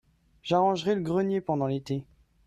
[0.41, 2.07] j'arrangerai le grenier pendant l'été.